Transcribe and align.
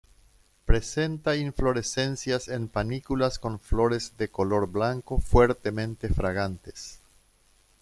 Presenta 0.65 1.35
inflorescencias 1.35 2.47
en 2.47 2.69
panículas 2.69 3.37
con 3.37 3.59
flores 3.59 4.13
de 4.17 4.29
color 4.29 4.65
blanco 4.67 5.19
fuertemente 5.19 6.09
fragantes. 6.09 6.97